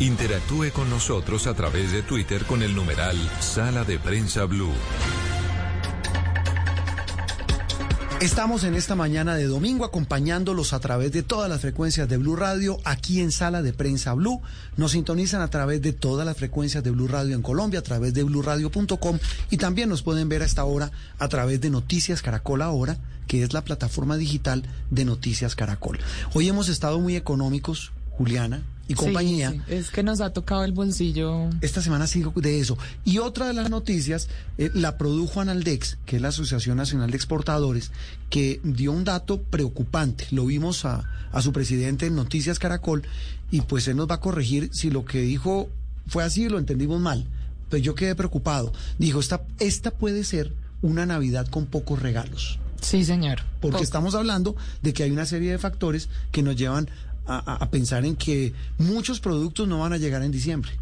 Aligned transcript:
Interactúe 0.00 0.72
con 0.72 0.88
nosotros 0.88 1.46
a 1.46 1.52
través 1.52 1.92
de 1.92 2.00
Twitter 2.00 2.46
con 2.46 2.62
el 2.62 2.74
numeral 2.74 3.18
Sala 3.40 3.84
de 3.84 3.98
Prensa 3.98 4.46
Blue. 4.46 4.72
Estamos 8.22 8.64
en 8.64 8.76
esta 8.76 8.94
mañana 8.94 9.34
de 9.34 9.44
domingo 9.44 9.84
acompañándolos 9.84 10.72
a 10.72 10.80
través 10.80 11.12
de 11.12 11.22
todas 11.22 11.50
las 11.50 11.60
frecuencias 11.60 12.08
de 12.08 12.16
Blue 12.16 12.34
Radio 12.34 12.78
aquí 12.84 13.20
en 13.20 13.30
Sala 13.30 13.60
de 13.60 13.74
Prensa 13.74 14.14
Blue. 14.14 14.40
Nos 14.78 14.92
sintonizan 14.92 15.42
a 15.42 15.48
través 15.48 15.82
de 15.82 15.92
todas 15.92 16.24
las 16.24 16.38
frecuencias 16.38 16.82
de 16.82 16.92
Blue 16.92 17.06
Radio 17.06 17.34
en 17.34 17.42
Colombia, 17.42 17.80
a 17.80 17.82
través 17.82 18.14
de 18.14 18.22
bluradio.com 18.22 19.18
y 19.50 19.58
también 19.58 19.90
nos 19.90 20.02
pueden 20.02 20.30
ver 20.30 20.40
a 20.40 20.46
esta 20.46 20.64
hora 20.64 20.90
a 21.18 21.28
través 21.28 21.60
de 21.60 21.68
Noticias 21.68 22.22
Caracol 22.22 22.62
Ahora, 22.62 22.96
que 23.26 23.42
es 23.42 23.52
la 23.52 23.64
plataforma 23.64 24.16
digital 24.16 24.62
de 24.88 25.04
Noticias 25.04 25.54
Caracol. 25.54 25.98
Hoy 26.32 26.48
hemos 26.48 26.70
estado 26.70 26.98
muy 27.00 27.16
económicos, 27.16 27.92
Juliana, 28.12 28.62
y 28.90 28.94
compañía. 28.94 29.52
Sí, 29.52 29.60
Es 29.68 29.90
que 29.90 30.02
nos 30.02 30.20
ha 30.20 30.32
tocado 30.32 30.64
el 30.64 30.72
bolsillo. 30.72 31.48
Esta 31.60 31.80
semana 31.80 32.08
sigo 32.08 32.32
de 32.34 32.58
eso. 32.58 32.76
Y 33.04 33.18
otra 33.18 33.46
de 33.46 33.54
las 33.54 33.70
noticias 33.70 34.28
eh, 34.58 34.70
la 34.74 34.98
produjo 34.98 35.40
Analdex, 35.40 35.98
que 36.06 36.16
es 36.16 36.22
la 36.22 36.28
Asociación 36.28 36.76
Nacional 36.76 37.10
de 37.10 37.16
Exportadores, 37.16 37.92
que 38.30 38.60
dio 38.64 38.90
un 38.90 39.04
dato 39.04 39.40
preocupante. 39.42 40.26
Lo 40.32 40.46
vimos 40.46 40.84
a, 40.84 41.08
a 41.30 41.40
su 41.40 41.52
presidente 41.52 42.06
en 42.06 42.16
Noticias 42.16 42.58
Caracol 42.58 43.04
y 43.52 43.60
pues 43.60 43.86
él 43.86 43.96
nos 43.96 44.10
va 44.10 44.16
a 44.16 44.20
corregir 44.20 44.70
si 44.72 44.90
lo 44.90 45.04
que 45.04 45.20
dijo 45.20 45.68
fue 46.08 46.24
así 46.24 46.48
lo 46.48 46.58
entendimos 46.58 47.00
mal. 47.00 47.26
Pues 47.68 47.82
yo 47.82 47.94
quedé 47.94 48.16
preocupado. 48.16 48.72
Dijo, 48.98 49.20
esta, 49.20 49.42
esta 49.60 49.92
puede 49.92 50.24
ser 50.24 50.52
una 50.82 51.06
Navidad 51.06 51.46
con 51.46 51.66
pocos 51.66 52.02
regalos. 52.02 52.58
Sí, 52.80 53.04
señor. 53.04 53.40
Porque 53.60 53.74
Poco. 53.74 53.84
estamos 53.84 54.14
hablando 54.14 54.56
de 54.82 54.92
que 54.92 55.02
hay 55.02 55.10
una 55.10 55.26
serie 55.26 55.52
de 55.52 55.58
factores 55.58 56.08
que 56.32 56.42
nos 56.42 56.56
llevan 56.56 56.88
a, 57.26 57.68
pensar 57.70 58.04
en 58.04 58.16
que 58.16 58.52
muchos 58.78 59.20
productos 59.20 59.68
no 59.68 59.78
van 59.78 59.92
a 59.92 59.98
llegar 59.98 60.22
en 60.22 60.32
diciembre. 60.32 60.72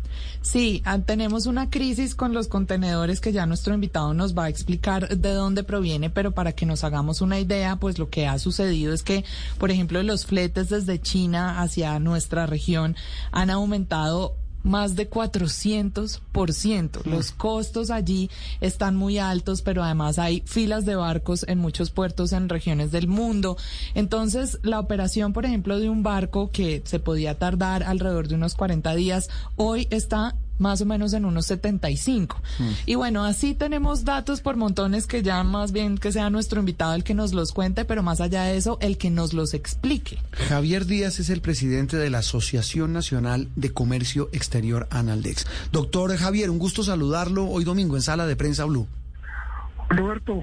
Sí, 0.40 0.82
ah, 0.84 0.98
tenemos 0.98 1.46
una 1.46 1.68
crisis 1.68 2.14
con 2.14 2.32
los 2.32 2.48
contenedores 2.48 3.20
que 3.20 3.32
ya 3.32 3.46
nuestro 3.46 3.74
invitado 3.74 4.14
nos 4.14 4.36
va 4.36 4.44
a 4.44 4.48
explicar 4.48 5.08
de 5.08 5.32
dónde 5.32 5.62
proviene, 5.62 6.10
pero 6.10 6.32
para 6.32 6.52
que 6.52 6.66
nos 6.66 6.84
hagamos 6.84 7.20
una 7.20 7.38
idea, 7.38 7.76
pues 7.76 7.98
lo 7.98 8.08
que 8.08 8.26
ha 8.26 8.38
sucedido 8.38 8.94
es 8.94 9.02
que, 9.02 9.24
por 9.58 9.70
ejemplo, 9.70 10.02
los 10.02 10.26
fletes 10.26 10.70
desde 10.70 11.00
China 11.00 11.60
hacia 11.60 11.98
nuestra 11.98 12.46
región 12.46 12.96
han 13.30 13.50
aumentado 13.50 14.36
más 14.62 14.96
de 14.96 15.08
400%. 15.08 17.04
Los 17.04 17.32
costos 17.32 17.90
allí 17.90 18.30
están 18.60 18.96
muy 18.96 19.18
altos, 19.18 19.62
pero 19.62 19.82
además 19.82 20.18
hay 20.18 20.42
filas 20.46 20.84
de 20.84 20.96
barcos 20.96 21.44
en 21.48 21.58
muchos 21.58 21.90
puertos 21.90 22.32
en 22.32 22.48
regiones 22.48 22.90
del 22.90 23.08
mundo. 23.08 23.56
Entonces, 23.94 24.58
la 24.62 24.80
operación, 24.80 25.32
por 25.32 25.44
ejemplo, 25.44 25.78
de 25.78 25.88
un 25.88 26.02
barco 26.02 26.50
que 26.50 26.82
se 26.84 26.98
podía 26.98 27.38
tardar 27.38 27.82
alrededor 27.82 28.28
de 28.28 28.34
unos 28.34 28.54
40 28.54 28.94
días, 28.94 29.28
hoy 29.56 29.86
está 29.90 30.34
más 30.58 30.80
o 30.80 30.86
menos 30.86 31.12
en 31.12 31.24
unos 31.24 31.46
75. 31.46 32.40
Y 32.86 32.94
bueno, 32.94 33.24
así 33.24 33.54
tenemos 33.54 34.04
datos 34.04 34.40
por 34.40 34.56
montones 34.56 35.06
que 35.06 35.22
ya 35.22 35.42
más 35.44 35.72
bien 35.72 35.98
que 35.98 36.12
sea 36.12 36.30
nuestro 36.30 36.60
invitado 36.60 36.94
el 36.94 37.04
que 37.04 37.14
nos 37.14 37.32
los 37.32 37.52
cuente, 37.52 37.84
pero 37.84 38.02
más 38.02 38.20
allá 38.20 38.44
de 38.44 38.56
eso, 38.56 38.78
el 38.80 38.98
que 38.98 39.10
nos 39.10 39.32
los 39.32 39.54
explique. 39.54 40.18
Javier 40.32 40.86
Díaz 40.86 41.20
es 41.20 41.30
el 41.30 41.40
presidente 41.40 41.96
de 41.96 42.10
la 42.10 42.18
Asociación 42.18 42.92
Nacional 42.92 43.48
de 43.56 43.72
Comercio 43.72 44.28
Exterior 44.32 44.86
Analdex. 44.90 45.46
Doctor 45.72 46.16
Javier, 46.16 46.50
un 46.50 46.58
gusto 46.58 46.82
saludarlo 46.82 47.48
hoy 47.48 47.64
domingo 47.64 47.96
en 47.96 48.02
Sala 48.02 48.26
de 48.26 48.36
Prensa 48.36 48.64
Blue. 48.64 48.86
Roberto, 49.90 50.42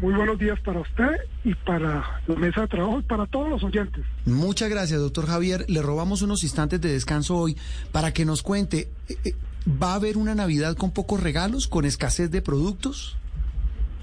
muy 0.00 0.14
buenos 0.14 0.38
días 0.38 0.58
para 0.60 0.80
usted 0.80 1.10
y 1.44 1.54
para 1.54 2.22
la 2.26 2.34
mesa 2.36 2.62
de 2.62 2.68
trabajo 2.68 2.98
y 2.98 3.02
para 3.02 3.26
todos 3.26 3.50
los 3.50 3.62
oyentes. 3.62 4.02
Muchas 4.24 4.70
gracias, 4.70 5.00
doctor 5.00 5.26
Javier. 5.26 5.66
Le 5.68 5.82
robamos 5.82 6.22
unos 6.22 6.42
instantes 6.44 6.80
de 6.80 6.92
descanso 6.92 7.36
hoy 7.36 7.58
para 7.92 8.14
que 8.14 8.24
nos 8.24 8.42
cuente, 8.42 8.88
eh, 9.08 9.18
eh, 9.24 9.34
¿va 9.66 9.92
a 9.92 9.94
haber 9.96 10.16
una 10.16 10.34
Navidad 10.34 10.76
con 10.76 10.92
pocos 10.92 11.22
regalos, 11.22 11.66
con 11.68 11.84
escasez 11.84 12.30
de 12.30 12.42
productos? 12.42 13.16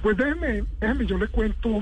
Pues 0.02 0.18
déjeme, 0.18 0.64
déjeme, 0.82 1.06
yo 1.06 1.18
le 1.18 1.28
cuento 1.28 1.82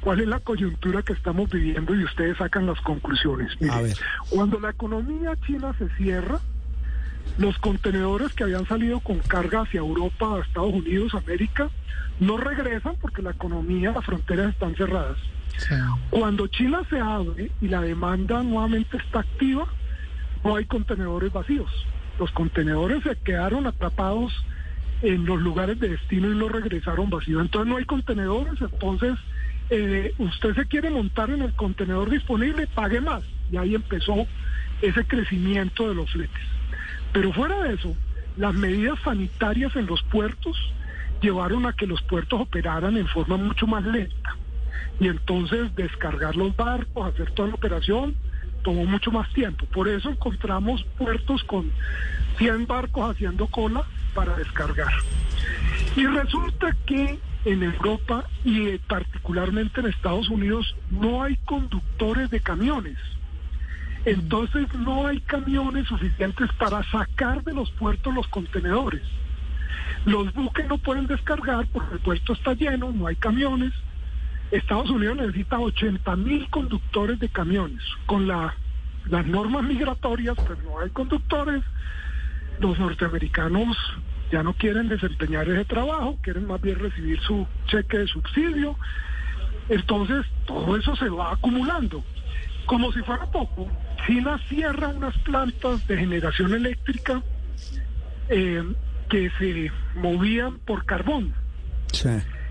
cuál 0.00 0.20
es 0.20 0.26
la 0.26 0.40
coyuntura 0.40 1.02
que 1.02 1.12
estamos 1.12 1.48
viviendo 1.50 1.94
y 1.94 2.04
ustedes 2.04 2.36
sacan 2.36 2.66
las 2.66 2.80
conclusiones. 2.80 3.50
A 3.70 3.80
ver. 3.80 3.96
Cuando 4.30 4.58
la 4.58 4.70
economía 4.70 5.36
china 5.46 5.74
se 5.78 5.88
cierra, 5.96 6.40
los 7.38 7.56
contenedores 7.58 8.32
que 8.34 8.44
habían 8.44 8.66
salido 8.66 9.00
con 9.00 9.20
carga 9.20 9.62
hacia 9.62 9.78
Europa, 9.78 10.40
Estados 10.44 10.74
Unidos, 10.74 11.14
América, 11.14 11.70
no 12.20 12.36
regresan 12.36 12.96
porque 13.00 13.22
la 13.22 13.30
economía, 13.30 13.92
las 13.92 14.04
fronteras 14.04 14.52
están 14.52 14.74
cerradas. 14.74 15.16
Cuando 16.10 16.46
China 16.48 16.82
se 16.90 16.98
abre 16.98 17.50
y 17.60 17.68
la 17.68 17.80
demanda 17.80 18.42
nuevamente 18.42 18.96
está 18.96 19.20
activa, 19.20 19.66
no 20.42 20.56
hay 20.56 20.64
contenedores 20.64 21.32
vacíos. 21.32 21.70
Los 22.22 22.30
contenedores 22.30 23.02
se 23.02 23.16
quedaron 23.16 23.66
atrapados 23.66 24.32
en 25.02 25.26
los 25.26 25.40
lugares 25.40 25.80
de 25.80 25.88
destino 25.88 26.30
y 26.30 26.36
no 26.36 26.48
regresaron 26.48 27.10
vacíos. 27.10 27.42
Entonces 27.42 27.68
no 27.68 27.78
hay 27.78 27.84
contenedores, 27.84 28.60
entonces 28.60 29.18
eh, 29.70 30.14
usted 30.18 30.54
se 30.54 30.66
quiere 30.66 30.88
montar 30.90 31.30
en 31.30 31.42
el 31.42 31.52
contenedor 31.54 32.10
disponible, 32.10 32.68
pague 32.68 33.00
más. 33.00 33.24
Y 33.50 33.56
ahí 33.56 33.74
empezó 33.74 34.24
ese 34.80 35.04
crecimiento 35.04 35.88
de 35.88 35.96
los 35.96 36.12
fletes. 36.12 36.44
Pero 37.12 37.32
fuera 37.32 37.60
de 37.64 37.74
eso, 37.74 37.92
las 38.36 38.54
medidas 38.54 39.00
sanitarias 39.02 39.74
en 39.74 39.86
los 39.86 40.00
puertos 40.04 40.56
llevaron 41.20 41.66
a 41.66 41.72
que 41.72 41.88
los 41.88 42.02
puertos 42.02 42.40
operaran 42.40 42.96
en 42.96 43.08
forma 43.08 43.36
mucho 43.36 43.66
más 43.66 43.84
lenta. 43.84 44.36
Y 45.00 45.08
entonces 45.08 45.74
descargar 45.74 46.36
los 46.36 46.54
barcos, 46.54 47.12
hacer 47.12 47.32
toda 47.32 47.48
la 47.48 47.54
operación, 47.56 48.14
tomó 48.62 48.84
mucho 48.84 49.10
más 49.10 49.28
tiempo. 49.32 49.66
Por 49.66 49.88
eso 49.88 50.10
encontramos 50.10 50.84
puertos 50.98 51.42
con 51.44 51.70
100 52.38 52.66
barcos 52.66 53.10
haciendo 53.10 53.46
cola 53.46 53.84
para 54.14 54.36
descargar. 54.36 54.92
Y 55.96 56.06
resulta 56.06 56.76
que 56.86 57.18
en 57.44 57.62
Europa 57.62 58.24
y 58.44 58.78
particularmente 58.78 59.80
en 59.80 59.86
Estados 59.86 60.28
Unidos 60.28 60.74
no 60.90 61.22
hay 61.22 61.36
conductores 61.44 62.30
de 62.30 62.40
camiones. 62.40 62.96
Entonces 64.04 64.72
no 64.74 65.06
hay 65.06 65.20
camiones 65.20 65.86
suficientes 65.86 66.50
para 66.58 66.82
sacar 66.90 67.44
de 67.44 67.54
los 67.54 67.70
puertos 67.72 68.14
los 68.14 68.26
contenedores. 68.28 69.02
Los 70.04 70.32
buques 70.34 70.66
no 70.66 70.78
pueden 70.78 71.06
descargar 71.06 71.66
porque 71.72 71.94
el 71.94 72.00
puerto 72.00 72.32
está 72.32 72.54
lleno, 72.54 72.90
no 72.92 73.06
hay 73.06 73.16
camiones. 73.16 73.72
Estados 74.52 74.90
Unidos 74.90 75.16
necesita 75.16 75.58
80 75.58 76.14
mil 76.16 76.48
conductores 76.50 77.18
de 77.18 77.28
camiones. 77.30 77.82
Con 78.06 78.28
la, 78.28 78.54
las 79.06 79.26
normas 79.26 79.64
migratorias, 79.64 80.36
pues 80.46 80.62
no 80.62 80.78
hay 80.78 80.90
conductores. 80.90 81.62
Los 82.60 82.78
norteamericanos 82.78 83.76
ya 84.30 84.42
no 84.42 84.52
quieren 84.52 84.88
desempeñar 84.88 85.48
ese 85.48 85.64
trabajo, 85.64 86.18
quieren 86.22 86.46
más 86.46 86.60
bien 86.60 86.78
recibir 86.78 87.18
su 87.20 87.46
cheque 87.66 87.98
de 87.98 88.06
subsidio. 88.06 88.76
Entonces, 89.70 90.26
todo 90.46 90.76
eso 90.76 90.94
se 90.96 91.08
va 91.08 91.32
acumulando. 91.32 92.04
Como 92.66 92.92
si 92.92 93.00
fuera 93.00 93.26
poco, 93.26 93.68
China 94.06 94.38
cierra 94.48 94.88
unas 94.88 95.16
plantas 95.18 95.86
de 95.86 95.96
generación 95.96 96.52
eléctrica 96.52 97.22
eh, 98.28 98.62
que 99.08 99.30
se 99.38 99.72
movían 99.94 100.58
por 100.60 100.84
carbón 100.84 101.34
Sí. 101.92 102.08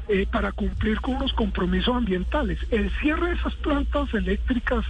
Eh, 0.08 0.28
para 0.32 0.52
cumplir 0.52 1.00
con 1.02 1.16
unos 1.16 1.34
compromisos 1.34 1.96
ambientales. 1.96 2.60
El 2.72 2.92
cierre 3.00 3.30
de 3.30 3.36
esas 3.36 3.56
plantas 3.56 4.14
eléctricas 4.14 4.86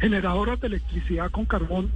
generadoras 0.00 0.60
de 0.60 0.68
electricidad 0.68 1.30
con 1.30 1.44
carbón 1.44 1.90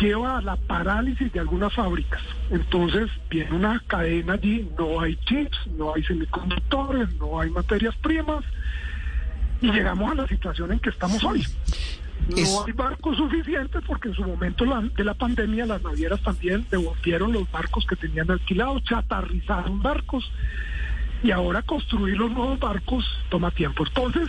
lleva 0.00 0.38
a 0.38 0.42
la 0.42 0.56
parálisis 0.56 1.32
de 1.32 1.40
algunas 1.40 1.72
fábricas. 1.72 2.22
Entonces 2.50 3.10
viene 3.30 3.52
una 3.52 3.80
cadena 3.86 4.34
allí, 4.34 4.68
no 4.78 5.00
hay 5.00 5.16
chips, 5.24 5.58
no 5.76 5.94
hay 5.94 6.02
semiconductores, 6.02 7.14
no 7.16 7.40
hay 7.40 7.50
materias 7.50 7.94
primas 7.96 8.44
y 9.60 9.70
llegamos 9.70 10.10
a 10.10 10.14
la 10.14 10.26
situación 10.26 10.72
en 10.72 10.80
que 10.80 10.90
estamos 10.90 11.22
hoy. 11.24 11.44
No 12.28 12.64
hay 12.64 12.72
barcos 12.72 13.16
suficientes 13.16 13.82
porque 13.86 14.08
en 14.08 14.14
su 14.14 14.22
momento 14.22 14.64
de 14.96 15.04
la 15.04 15.14
pandemia 15.14 15.66
las 15.66 15.82
navieras 15.82 16.20
también 16.22 16.64
devolvieron 16.70 17.32
los 17.32 17.50
barcos 17.50 17.84
que 17.86 17.96
tenían 17.96 18.30
alquilados, 18.30 18.82
chatarrizaron 18.84 19.82
barcos 19.82 20.30
y 21.22 21.30
ahora 21.30 21.62
construir 21.62 22.16
los 22.16 22.30
nuevos 22.30 22.58
barcos 22.58 23.04
toma 23.30 23.50
tiempo. 23.50 23.84
Entonces, 23.86 24.28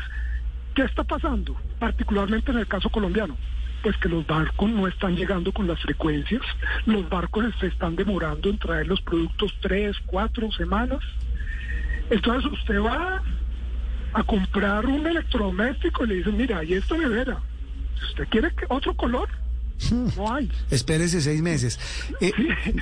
¿qué 0.76 0.84
está 0.84 1.04
pasando? 1.04 1.56
Particularmente 1.80 2.52
en 2.52 2.60
el 2.60 2.68
caso 2.68 2.90
colombiano. 2.90 3.38
Pues 3.82 3.98
que 3.98 4.08
los 4.08 4.26
barcos 4.26 4.70
no 4.70 4.88
están 4.88 5.16
llegando 5.16 5.52
con 5.52 5.68
las 5.68 5.80
frecuencias, 5.82 6.42
los 6.86 7.10
barcos 7.10 7.46
se 7.60 7.68
están 7.68 7.98
demorando 7.98 8.50
en 8.50 8.58
traer 8.58 8.88
los 8.88 9.02
productos 9.02 9.54
tres, 9.62 9.98
cuatro 10.06 10.50
semanas. 10.54 11.00
Entonces 12.10 12.50
usted 12.52 12.80
va 12.80 13.22
a 14.14 14.24
comprar 14.24 14.86
un 14.86 15.06
electrodoméstico 15.06 16.06
y 16.06 16.08
le 16.08 16.16
dicen, 16.16 16.38
mira, 16.38 16.64
y 16.64 16.74
esta 16.76 16.96
nevera, 16.98 17.40
si 18.00 18.06
usted 18.06 18.28
quiere 18.30 18.52
que- 18.56 18.66
otro 18.70 18.94
color, 18.96 19.28
no 20.16 20.34
hay. 20.34 20.50
Espérese 20.70 21.20
seis 21.20 21.42
meses. 21.42 21.80
Eh, 22.22 22.32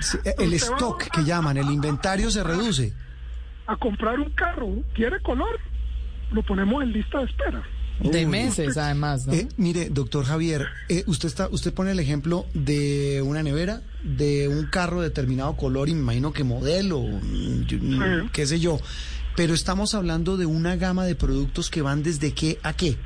sí, 0.01 0.17
el 0.37 0.53
stock 0.53 1.03
que 1.09 1.23
llaman, 1.23 1.57
el 1.57 1.71
inventario 1.71 2.29
se 2.29 2.43
reduce. 2.43 2.93
A 3.71 3.77
comprar 3.77 4.19
un 4.19 4.29
carro, 4.31 4.69
¿quiere 4.93 5.19
color? 5.21 5.59
Lo 6.31 6.43
ponemos 6.43 6.81
en 6.83 6.91
lista 6.93 7.19
de 7.19 7.25
espera. 7.25 7.63
De 7.99 8.25
meses, 8.25 8.77
además, 8.77 9.27
¿no? 9.27 9.33
Eh, 9.33 9.47
mire, 9.57 9.89
doctor 9.89 10.25
Javier, 10.25 10.65
eh, 10.89 11.03
usted 11.05 11.27
está, 11.27 11.47
usted 11.49 11.71
pone 11.73 11.91
el 11.91 11.99
ejemplo 11.99 12.45
de 12.55 13.21
una 13.23 13.43
nevera, 13.43 13.81
de 14.03 14.47
un 14.47 14.65
carro 14.67 15.01
de 15.01 15.09
determinado 15.09 15.55
color, 15.55 15.87
y 15.87 15.93
me 15.93 16.01
imagino 16.01 16.33
que 16.33 16.43
modelo, 16.43 17.03
yo- 17.67 17.77
mm, 17.79 18.29
qué 18.31 18.47
sé 18.47 18.59
yo. 18.59 18.79
Pero 19.35 19.53
estamos 19.53 19.93
hablando 19.93 20.35
de 20.35 20.45
una 20.47 20.75
gama 20.77 21.05
de 21.05 21.13
productos 21.15 21.69
que 21.69 21.81
van 21.83 22.01
desde 22.01 22.33
qué 22.33 22.57
a 22.63 22.73
qué. 22.73 22.97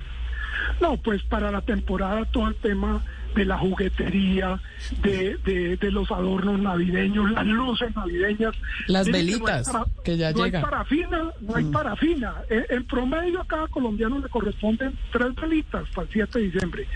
No, 0.82 0.96
pues 1.02 1.22
para 1.24 1.52
la 1.52 1.62
temporada 1.62 2.24
todo 2.32 2.48
el 2.48 2.56
tema 2.56 3.04
de 3.36 3.46
la 3.46 3.58
juguetería, 3.58 4.60
de, 5.04 5.38
de, 5.46 5.78
de 5.78 5.92
los 5.92 6.10
adornos 6.12 6.60
navideños, 6.60 7.32
las 7.32 7.46
luces 7.46 7.96
navideñas. 7.96 8.56
Las 8.88 9.06
Mire 9.08 9.20
que 9.20 9.26
no 9.26 9.32
velitas, 9.46 9.72
que 10.04 10.18
ya 10.18 10.32
no 10.32 10.46
llegan. 10.46 10.64
hay 10.64 10.70
parafina, 10.70 11.20
no 11.42 11.56
hay 11.56 11.66
parafina. 11.66 12.34
En, 12.50 12.66
en 12.70 12.88
promedio 12.88 13.42
a 13.42 13.46
cada 13.46 13.68
colombiano 13.68 14.20
le 14.20 14.30
corresponden 14.30 14.98
tres 15.12 15.36
velitas 15.36 15.84
para 15.94 16.08
el 16.08 16.14
7 16.14 16.40
de 16.40 16.46
diciembre. 16.46 16.88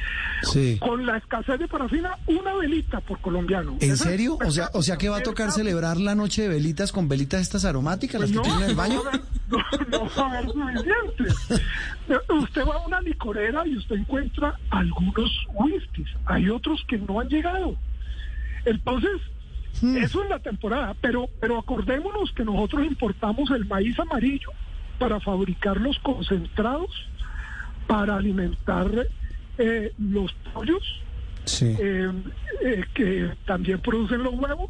Sí. 0.43 0.77
Con 0.79 1.05
la 1.05 1.17
escasez 1.17 1.59
de 1.59 1.67
parafina, 1.67 2.17
una 2.27 2.53
velita 2.55 3.01
por 3.01 3.19
colombiano. 3.19 3.77
¿En 3.81 3.97
serio? 3.97 4.37
O 4.45 4.51
sea, 4.51 4.69
o 4.73 4.81
sea 4.81 4.97
que 4.97 5.09
va 5.09 5.17
a 5.17 5.23
tocar 5.23 5.51
celebrar 5.51 5.97
la 5.97 6.15
noche 6.15 6.43
de 6.43 6.47
velitas 6.47 6.91
con 6.91 7.07
velitas 7.09 7.41
estas 7.41 7.65
aromáticas, 7.65 8.21
las 8.21 8.31
Pues 8.31 8.41
que 8.41 8.47
tienen 8.47 8.63
en 8.63 8.69
el 8.69 8.75
baño. 8.75 9.01
No, 9.49 9.57
no, 9.89 10.09
va 10.17 10.25
a 10.27 10.37
haber 10.37 10.45
suficiente. 10.51 12.23
Usted 12.33 12.65
va 12.67 12.75
a 12.75 12.85
una 12.87 13.01
licorera 13.01 13.65
y 13.67 13.77
usted 13.77 13.95
encuentra 13.97 14.55
algunos 14.69 15.29
whiskies. 15.53 16.07
Hay 16.25 16.49
otros 16.49 16.83
que 16.87 16.97
no 16.97 17.19
han 17.19 17.29
llegado. 17.29 17.75
Entonces, 18.65 19.21
eso 19.81 20.23
es 20.23 20.29
la 20.29 20.39
temporada. 20.39 20.95
Pero, 21.01 21.27
pero 21.39 21.57
acordémonos 21.57 22.31
que 22.33 22.43
nosotros 22.45 22.85
importamos 22.85 23.49
el 23.51 23.65
maíz 23.65 23.97
amarillo 23.99 24.51
para 24.99 25.19
fabricar 25.19 25.77
los 25.79 25.97
concentrados, 25.99 26.91
para 27.87 28.15
alimentar 28.17 29.07
eh, 29.57 29.93
los 29.97 30.31
pollos, 30.53 30.83
Sí. 31.45 31.73
eh, 31.79 32.11
eh, 32.61 32.83
que 32.93 33.31
también 33.45 33.79
producen 33.79 34.21
los 34.23 34.33
huevos, 34.35 34.69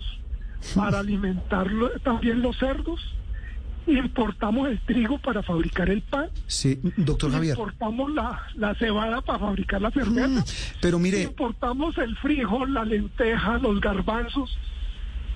para 0.75 0.99
alimentar 0.99 1.67
también 2.03 2.41
los 2.41 2.57
cerdos. 2.57 3.01
Importamos 3.87 4.69
el 4.69 4.79
trigo 4.85 5.17
para 5.19 5.41
fabricar 5.41 5.89
el 5.89 6.01
pan. 6.01 6.29
Sí, 6.47 6.79
doctor 6.97 7.31
Javier. 7.31 7.57
Importamos 7.57 8.13
la, 8.13 8.39
la 8.55 8.75
cebada 8.75 9.21
para 9.21 9.39
fabricar 9.39 9.81
la 9.81 9.91
cerveza. 9.91 10.27
Mm, 10.27 10.43
Pero 10.81 10.99
mire, 10.99 11.23
Importamos 11.23 11.97
el 11.97 12.15
frijol, 12.17 12.73
la 12.73 12.85
lenteja, 12.85 13.57
los 13.57 13.79
garbanzos. 13.81 14.55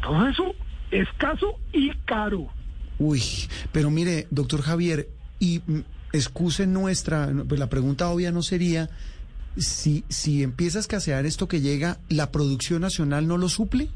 Todo 0.01 0.27
eso 0.27 0.55
escaso 0.91 1.59
y 1.71 1.91
caro. 2.05 2.47
Uy, 2.99 3.21
pero 3.71 3.89
mire, 3.89 4.27
doctor 4.29 4.61
Javier, 4.61 5.09
y 5.39 5.61
mm, 5.65 5.79
excuse 6.13 6.67
nuestra, 6.67 7.31
pues 7.47 7.59
la 7.59 7.69
pregunta 7.69 8.09
obvia 8.09 8.31
no 8.31 8.43
sería 8.43 8.89
si, 9.57 10.03
si 10.09 10.43
empieza 10.43 10.77
a 10.79 10.81
escasear 10.81 11.25
esto 11.25 11.47
que 11.47 11.61
llega, 11.61 11.97
¿la 12.09 12.31
producción 12.31 12.81
nacional 12.81 13.27
no 13.27 13.37
lo 13.37 13.49
suple? 13.49 13.89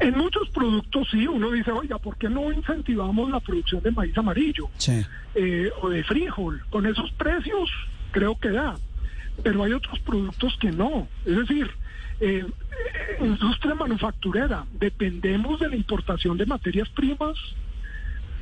En 0.00 0.16
muchos 0.16 0.48
productos 0.50 1.08
sí, 1.10 1.26
uno 1.26 1.50
dice, 1.50 1.70
oiga, 1.70 1.98
¿por 1.98 2.16
qué 2.16 2.28
no 2.28 2.50
incentivamos 2.50 3.30
la 3.30 3.40
producción 3.40 3.82
de 3.82 3.90
maíz 3.90 4.16
amarillo? 4.16 4.68
Sí. 4.78 5.04
eh, 5.34 5.70
o 5.82 5.90
de 5.90 6.02
frijol. 6.04 6.62
Con 6.70 6.86
esos 6.86 7.10
precios 7.12 7.70
creo 8.10 8.38
que 8.38 8.50
da, 8.50 8.76
pero 9.42 9.62
hay 9.62 9.72
otros 9.72 9.98
productos 10.00 10.56
que 10.58 10.72
no. 10.72 11.06
Es 11.24 11.36
decir, 11.36 11.70
eh, 12.20 12.44
eh, 12.44 13.24
industria 13.24 13.74
manufacturera, 13.74 14.64
dependemos 14.72 15.60
de 15.60 15.68
la 15.68 15.76
importación 15.76 16.36
de 16.36 16.46
materias 16.46 16.88
primas. 16.90 17.36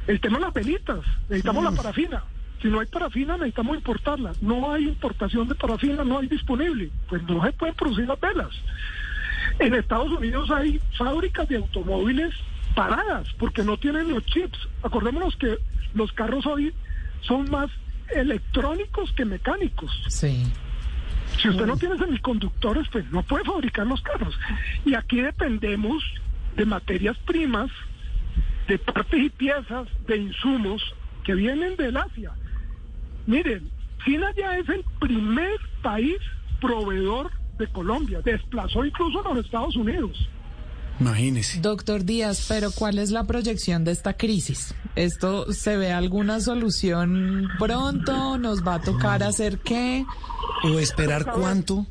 El 0.06 0.20
tema 0.20 0.38
de 0.38 0.44
las 0.44 0.54
velitas, 0.54 1.00
necesitamos 1.28 1.64
la 1.64 1.72
parafina. 1.72 2.25
Si 2.62 2.69
no 2.69 2.81
hay 2.81 2.87
parafina, 2.87 3.37
necesitamos 3.37 3.76
importarla. 3.76 4.32
No 4.40 4.72
hay 4.72 4.88
importación 4.88 5.46
de 5.49 5.54
parafina, 5.54 6.02
no 6.02 6.19
hay 6.19 6.26
disponible. 6.26 6.90
Pues 7.08 7.22
no 7.22 7.44
se 7.44 7.52
pueden 7.52 7.75
producir 7.75 8.06
las 8.06 8.19
velas. 8.19 8.50
En 9.58 9.75
Estados 9.75 10.10
Unidos 10.12 10.50
hay 10.50 10.81
fábricas 10.96 11.49
de 11.49 11.56
automóviles 11.56 12.34
paradas 12.75 13.26
porque 13.38 13.64
no 13.64 13.76
tienen 13.76 14.12
los 14.12 14.25
chips. 14.26 14.58
Acordémonos 14.82 15.37
que 15.37 15.58
los 15.94 16.12
carros 16.12 16.46
hoy 16.46 16.72
son 17.22 17.50
más 17.50 17.70
electrónicos 18.14 19.12
que 19.12 19.25
mecánicos. 19.25 19.90
Sí. 20.08 20.44
Si 21.40 21.49
usted 21.49 21.66
no 21.66 21.76
tiene 21.76 21.99
semiconductores, 21.99 22.88
pues 22.90 23.10
no 23.10 23.22
puede 23.22 23.44
fabricar 23.44 23.87
los 23.87 24.00
carros. 24.02 24.38
Y 24.84 24.94
aquí 24.94 25.20
dependemos 25.20 26.02
de 26.56 26.64
materias 26.64 27.16
primas, 27.26 27.70
de 28.66 28.78
partes 28.78 29.20
y 29.20 29.31
piezas, 29.31 29.88
de 30.06 30.16
insumos 30.16 30.82
que 31.25 31.34
vienen 31.34 31.76
del 31.76 31.96
Asia. 31.96 32.32
Miren, 33.26 33.69
China 34.04 34.32
ya 34.37 34.56
es 34.56 34.69
el 34.69 34.84
primer 35.00 35.58
país 35.82 36.19
proveedor 36.61 37.31
de 37.58 37.66
Colombia. 37.69 38.20
Desplazó 38.25 38.84
incluso 38.84 39.26
a 39.26 39.34
los 39.34 39.44
Estados 39.44 39.76
Unidos. 39.76 40.28
Imagínese. 41.00 41.60
Doctor 41.60 42.05
Díaz, 42.05 42.46
pero 42.49 42.70
¿cuál 42.72 42.99
es 42.99 43.10
la 43.12 43.25
proyección 43.25 43.84
de 43.84 43.93
esta 43.93 44.14
crisis? 44.14 44.75
¿Esto 44.96 45.52
se 45.52 45.76
ve 45.76 45.93
alguna 45.93 46.40
solución 46.40 47.49
pronto? 47.58 48.37
¿Nos 48.38 48.66
va 48.66 48.75
a 48.75 48.81
tocar 48.81 49.22
hacer 49.22 49.58
qué? 49.58 50.05
¿O 50.64 50.78
esperar 50.81 51.25
cuánto? 51.32 51.87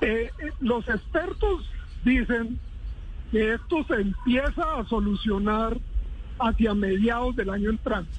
Eh, 0.00 0.30
eh, 0.40 0.50
los 0.60 0.88
expertos 0.88 1.64
dicen 2.04 2.58
que 3.30 3.54
esto 3.54 3.84
se 3.88 3.94
empieza 4.00 4.62
a 4.80 4.84
solucionar 4.88 5.78
hacia 6.40 6.74
mediados 6.74 7.36
del 7.36 7.50
año 7.50 7.70
entrante. 7.70 8.10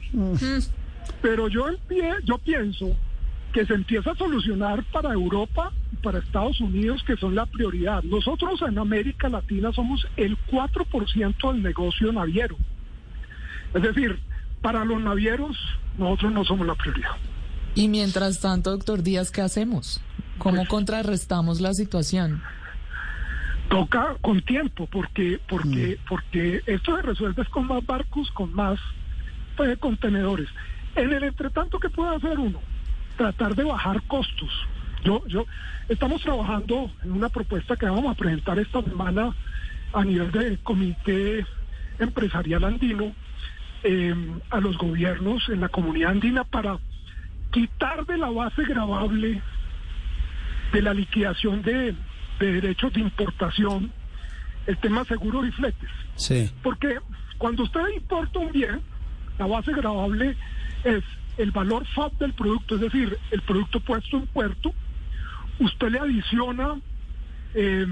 Pero 1.21 1.49
yo, 1.49 1.67
empie- 1.67 2.15
yo 2.23 2.37
pienso 2.37 2.95
que 3.57 3.65
se 3.65 3.74
empieza 3.74 4.12
a 4.12 4.15
solucionar 4.15 4.83
para 4.92 5.12
Europa 5.12 5.71
y 5.92 5.95
para 5.95 6.19
Estados 6.19 6.62
Unidos, 6.62 7.01
que 7.07 7.18
son 7.18 7.33
la 7.33 7.48
prioridad. 7.48 8.04
Nosotros 8.04 8.62
en 8.62 8.77
América 8.77 9.30
Latina 9.30 9.71
somos 9.74 10.06
el 10.15 10.38
4% 10.51 11.54
del 11.54 11.63
negocio 11.63 12.12
naviero. 12.12 12.56
Es 13.74 13.81
decir, 13.81 14.19
para 14.62 14.86
los 14.86 15.01
navieros 15.01 15.57
nosotros 15.98 16.33
no 16.33 16.45
somos 16.45 16.68
la 16.68 16.75
prioridad. 16.75 17.13
Y 17.74 17.88
mientras 17.88 18.42
tanto, 18.42 18.69
doctor 18.69 19.01
Díaz, 19.01 19.31
¿qué 19.31 19.42
hacemos? 19.42 20.01
¿Cómo 20.38 20.68
contrarrestamos 20.68 21.59
la 21.59 21.74
situación? 21.74 22.44
toca 23.69 24.15
con 24.21 24.39
tiempo 24.44 24.88
porque 24.89 25.42
porque 25.50 26.00
porque 26.07 26.62
esto 26.68 26.95
se 26.95 27.01
resuelve 27.01 27.42
es 27.42 27.50
con 27.50 27.68
más 27.68 27.86
barcos 27.86 28.31
con 28.31 28.54
más 28.54 28.80
pues, 29.57 29.77
contenedores 29.80 30.48
en 30.95 31.12
el 31.12 31.21
entretanto 31.25 31.77
que 31.77 31.89
puede 31.89 32.15
hacer 32.15 32.39
uno 32.39 32.62
tratar 33.17 33.55
de 33.55 33.63
bajar 33.63 34.01
costos 34.03 34.49
yo 35.03 35.25
yo 35.27 35.45
estamos 35.89 36.21
trabajando 36.21 36.91
en 37.03 37.11
una 37.11 37.29
propuesta 37.29 37.75
que 37.75 37.85
vamos 37.85 38.11
a 38.11 38.15
presentar 38.15 38.59
esta 38.59 38.81
semana 38.81 39.35
a 39.94 40.03
nivel 40.03 40.31
del 40.31 40.59
comité 40.59 41.45
empresarial 41.99 42.63
andino 42.63 43.13
eh, 43.83 44.15
a 44.49 44.59
los 44.59 44.77
gobiernos 44.77 45.49
en 45.49 45.61
la 45.61 45.69
comunidad 45.69 46.11
andina 46.11 46.44
para 46.44 46.77
quitar 47.51 48.06
de 48.06 48.18
la 48.18 48.30
base 48.30 48.63
gravable 48.63 49.42
de 50.73 50.81
la 50.81 50.94
liquidación 50.94 51.61
de, 51.61 51.95
de 52.39 52.53
derechos 52.53 52.94
de 52.94 53.01
importación 53.01 53.92
el 54.65 54.77
tema 54.77 55.06
seguros 55.06 55.47
y 55.47 55.51
fletes. 55.51 55.89
Sí. 56.15 56.51
Porque 56.61 56.99
cuando 57.37 57.63
usted 57.63 57.80
importa 57.95 58.39
un 58.39 58.51
bien, 58.51 58.81
la 59.39 59.47
base 59.47 59.71
gravable 59.71 60.35
es 60.83 61.03
el 61.37 61.51
valor 61.51 61.85
FAB 61.87 62.17
del 62.17 62.33
producto, 62.33 62.75
es 62.75 62.81
decir, 62.81 63.17
el 63.31 63.41
producto 63.41 63.79
puesto 63.79 64.17
en 64.17 64.27
puerto, 64.27 64.73
usted 65.59 65.89
le 65.89 65.99
adiciona 65.99 66.75
eh, 67.53 67.87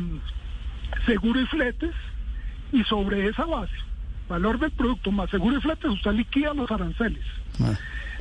seguro 1.05 1.39
y 1.39 1.45
fletes 1.45 1.91
y 2.71 2.83
sobre 2.83 3.27
esa 3.27 3.45
base, 3.45 3.75
valor 4.27 4.59
del 4.59 4.71
producto 4.71 5.11
más 5.11 5.29
seguro 5.29 5.57
y 5.57 5.61
fletes, 5.61 5.91
usted 5.91 6.11
liquida 6.11 6.53
los 6.53 6.69
aranceles. 6.71 7.23
Ah. 7.61 7.73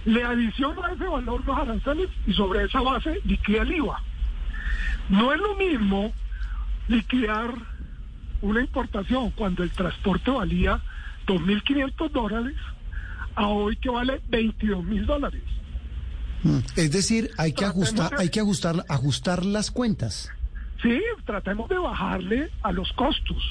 Le 0.04 0.22
adiciona 0.22 0.88
a 0.88 0.92
ese 0.92 1.04
valor 1.04 1.42
los 1.46 1.58
aranceles 1.58 2.08
y 2.26 2.32
sobre 2.34 2.64
esa 2.64 2.82
base 2.82 3.20
liquida 3.24 3.62
el 3.62 3.72
IVA. 3.72 4.02
No 5.08 5.32
es 5.32 5.40
lo 5.40 5.56
mismo 5.56 6.12
liquidar 6.88 7.54
una 8.42 8.60
importación 8.60 9.30
cuando 9.30 9.62
el 9.62 9.70
transporte 9.70 10.30
valía 10.30 10.80
2.500 11.26 12.10
dólares 12.10 12.54
a 13.36 13.46
hoy 13.48 13.76
que 13.76 13.88
vale 13.90 14.20
22 14.28 14.84
mil 14.84 15.04
dólares. 15.06 15.42
Mm. 16.42 16.58
Es 16.76 16.92
decir, 16.92 17.30
hay 17.38 17.52
que 17.52 17.64
Tratemos 17.64 17.88
ajustar, 17.88 18.10
de- 18.10 18.22
hay 18.22 18.28
que 18.28 18.40
ajustar, 18.40 18.84
ajustar 18.88 19.44
las 19.44 19.70
cuentas. 19.70 20.30
Sí, 20.82 21.00
tratemos 21.24 21.68
de 21.70 21.78
bajarle 21.78 22.50
a 22.62 22.70
los 22.72 22.92
costos. 22.92 23.42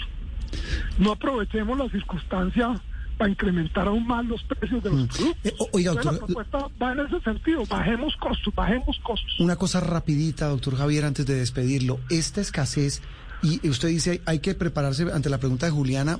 No 0.99 1.13
aprovechemos 1.13 1.77
la 1.77 1.89
circunstancia 1.89 2.79
para 3.17 3.29
incrementar 3.29 3.87
aún 3.87 4.05
más 4.05 4.25
los 4.25 4.43
precios 4.43 4.83
de 4.83 4.89
los 4.89 5.07
productos. 5.07 5.35
Eh, 5.43 5.53
oiga, 5.71 5.91
Entonces, 5.91 6.05
la 6.05 6.11
doctor, 6.11 6.27
propuesta 6.27 6.67
va 6.81 6.91
en 6.93 6.99
ese 6.99 7.21
sentido. 7.21 7.63
Bajemos 7.65 8.15
costos, 8.17 8.55
bajemos 8.55 8.99
costos. 9.03 9.39
Una 9.39 9.55
cosa 9.55 9.79
rapidita, 9.79 10.47
doctor 10.47 10.75
Javier, 10.75 11.05
antes 11.05 11.25
de 11.25 11.35
despedirlo. 11.35 11.99
Esta 12.09 12.41
escasez, 12.41 13.01
y 13.41 13.67
usted 13.67 13.89
dice, 13.89 14.21
hay 14.25 14.39
que 14.39 14.55
prepararse 14.55 15.11
ante 15.11 15.29
la 15.29 15.37
pregunta 15.37 15.65
de 15.65 15.71
Juliana 15.71 16.19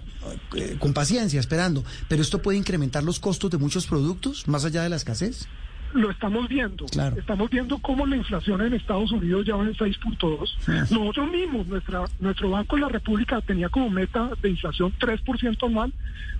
eh, 0.55 0.75
con 0.79 0.93
paciencia, 0.93 1.39
esperando, 1.39 1.83
pero 2.09 2.21
esto 2.21 2.41
puede 2.41 2.57
incrementar 2.57 3.03
los 3.03 3.19
costos 3.19 3.49
de 3.49 3.57
muchos 3.57 3.87
productos, 3.87 4.47
más 4.47 4.65
allá 4.65 4.83
de 4.83 4.89
la 4.89 4.97
escasez. 4.97 5.47
Lo 5.93 6.09
estamos 6.11 6.47
viendo. 6.47 6.85
Claro. 6.85 7.15
Estamos 7.17 7.49
viendo 7.49 7.77
cómo 7.79 8.05
la 8.05 8.17
inflación 8.17 8.61
en 8.61 8.73
Estados 8.73 9.11
Unidos 9.11 9.45
ya 9.45 9.55
va 9.55 9.63
en 9.63 9.73
6.2. 9.73 10.89
Nosotros 10.91 11.31
mismos, 11.31 11.67
nuestra, 11.67 12.05
nuestro 12.19 12.49
Banco 12.49 12.75
de 12.75 12.81
la 12.81 12.89
República 12.89 13.41
tenía 13.41 13.69
como 13.69 13.89
meta 13.89 14.29
de 14.41 14.49
inflación 14.49 14.93
3% 14.99 15.67
anual, 15.67 15.93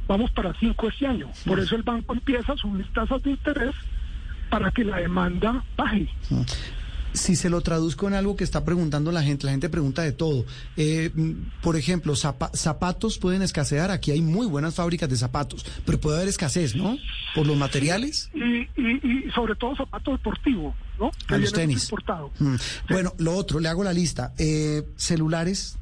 vamos 0.08 0.32
para 0.32 0.54
5 0.54 0.88
este 0.90 1.08
año. 1.08 1.30
Por 1.46 1.60
eso 1.60 1.76
el 1.76 1.84
banco 1.84 2.14
empieza 2.14 2.54
a 2.54 2.58
subir 2.58 2.86
tasas 2.94 3.22
de 3.24 3.32
interés 3.32 3.76
para 4.50 4.72
que 4.72 4.84
la 4.84 4.98
demanda 4.98 5.64
baje. 5.76 6.08
Si 7.14 7.36
se 7.36 7.50
lo 7.50 7.62
traduzco 7.62 8.08
en 8.08 8.16
algo 8.16 8.36
que 8.36 8.44
está 8.44 8.66
preguntando 8.66 9.12
la 9.12 9.22
gente, 9.22 9.46
la 9.46 9.52
gente 9.52 9.70
pregunta 9.70 10.02
de 10.02 10.12
todo. 10.14 10.46
Eh, 10.78 11.12
mm, 11.14 11.32
por 11.62 11.76
ejemplo, 11.76 12.14
zapa- 12.16 12.50
zapatos 12.56 13.20
pueden 13.20 13.44
escasear. 13.44 13.92
Aquí 13.92 14.10
hay 14.12 14.22
muy 14.22 14.48
buenas 14.48 14.74
fábricas 14.76 15.10
de 15.10 15.16
zapatos, 15.18 15.64
pero 15.86 16.00
puede 16.00 16.18
haber 16.18 16.30
escasez, 16.30 16.76
¿no? 16.76 16.98
Por 17.36 17.46
los 17.46 17.56
materiales. 17.56 18.32
Y, 18.34 18.62
y, 18.82 19.28
y 19.28 19.32
sobre 19.36 19.54
todo 19.56 19.76
zapato 19.76 20.12
deportivo, 20.12 20.76
¿no? 21.00 21.12
A 21.28 21.38
los 21.38 21.54
tenis. 21.54 21.92
Mm. 22.40 22.56
Bueno, 22.90 23.14
lo 23.20 23.36
otro, 23.36 23.60
le 23.60 23.70
hago 23.70 23.84
la 23.84 23.94
lista. 23.94 24.34
Eh, 24.40 24.82
celulares. 24.96 25.78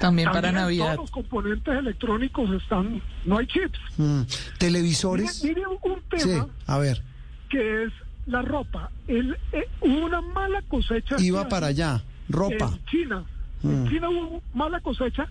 También 0.00 0.28
para 0.28 0.40
También 0.48 0.62
Navidad. 0.62 0.84
Todos 0.96 0.96
los 1.04 1.10
componentes 1.10 1.74
electrónicos 1.74 2.50
están, 2.62 3.00
no 3.26 3.38
hay 3.38 3.46
chips. 3.46 3.78
mm, 3.96 4.22
televisores. 4.58 5.44
mire 5.44 5.66
un, 5.66 5.78
un 5.82 6.00
Sí, 6.18 6.28
tema 6.28 6.48
a 6.66 6.78
ver, 6.78 7.02
que 7.48 7.84
es 7.84 7.92
la 8.26 8.42
ropa. 8.42 8.90
El, 9.08 9.36
eh, 9.52 9.68
hubo 9.80 10.06
una 10.06 10.20
mala 10.20 10.62
cosecha. 10.68 11.16
iba 11.18 11.48
para 11.48 11.68
allá. 11.68 12.02
Ropa. 12.28 12.70
En 12.72 12.84
China. 12.86 13.24
Mm. 13.62 13.70
En 13.70 13.88
China 13.88 14.10
hubo 14.10 14.42
mala 14.54 14.80
cosecha 14.80 15.26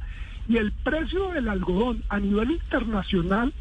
y 0.48 0.58
el 0.58 0.72
precio 0.72 1.30
del 1.30 1.48
algodón 1.50 2.04
a 2.10 2.20
nivel 2.20 2.52
internacional 2.52 3.54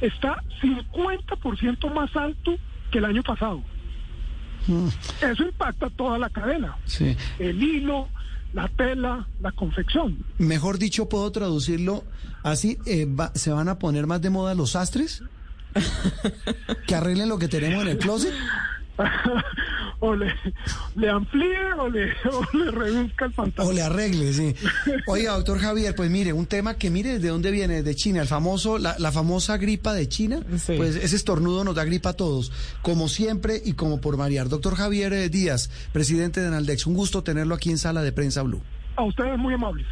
está 0.00 0.42
50% 0.60 1.92
más 1.94 2.14
alto 2.16 2.56
que 2.90 2.98
el 2.98 3.04
año 3.04 3.22
pasado. 3.22 3.62
Mm, 4.66 4.88
Eso 5.30 5.42
impacta 5.44 5.90
toda 5.90 6.18
la 6.18 6.30
cadena. 6.30 6.76
sí. 6.86 7.16
El 7.38 7.62
hilo, 7.62 8.08
la 8.52 8.68
tela, 8.68 9.26
la 9.40 9.52
confección. 9.52 10.18
Mejor 10.38 10.78
dicho, 10.78 11.08
puedo 11.08 11.30
traducirlo 11.32 12.04
así. 12.42 12.78
eh, 12.86 13.06
va- 13.06 13.32
¿Se 13.34 13.50
van 13.50 13.68
a 13.68 13.78
poner 13.78 14.06
más 14.06 14.20
de 14.22 14.30
moda 14.30 14.54
los 14.54 14.70
sastres? 14.72 15.22
que 16.86 16.94
arreglen 16.94 17.28
lo 17.28 17.38
que 17.38 17.48
tenemos 17.48 17.82
en 17.82 17.88
el 17.90 17.98
closet. 17.98 18.32
o 20.00 20.14
le, 20.14 20.32
le 20.96 21.10
amplíe 21.10 21.72
o 21.78 21.88
le, 21.88 22.12
o 22.32 22.56
le 22.56 22.70
reduzca 22.70 23.24
el 23.26 23.30
O 23.32 23.34
pantalón. 23.34 23.74
le 23.74 23.82
arregle, 23.82 24.32
sí. 24.32 24.54
Oiga, 25.06 25.32
doctor 25.32 25.58
Javier, 25.58 25.94
pues 25.94 26.10
mire, 26.10 26.32
un 26.32 26.46
tema 26.46 26.74
que 26.74 26.90
mire 26.90 27.18
de 27.18 27.28
dónde 27.28 27.50
viene, 27.50 27.82
de 27.82 27.94
China, 27.94 28.22
el 28.22 28.28
famoso, 28.28 28.78
la, 28.78 28.96
la 28.98 29.12
famosa 29.12 29.56
gripa 29.56 29.92
de 29.94 30.08
China, 30.08 30.40
Sí. 30.56 30.74
pues 30.76 30.96
ese 30.96 31.16
estornudo 31.16 31.64
nos 31.64 31.74
da 31.74 31.84
gripa 31.84 32.10
a 32.10 32.14
todos, 32.14 32.52
como 32.82 33.08
siempre 33.08 33.60
y 33.64 33.72
como 33.74 34.00
por 34.00 34.16
variar. 34.16 34.48
Doctor 34.48 34.76
Javier 34.76 35.12
eh, 35.12 35.28
Díaz, 35.28 35.70
presidente 35.92 36.40
de 36.40 36.50
Naldex, 36.50 36.86
un 36.86 36.94
gusto 36.94 37.22
tenerlo 37.22 37.54
aquí 37.54 37.70
en 37.70 37.78
Sala 37.78 38.02
de 38.02 38.12
Prensa 38.12 38.42
Blue. 38.42 38.62
A 38.96 39.02
ustedes 39.02 39.36
muy 39.38 39.54
amables. 39.54 39.86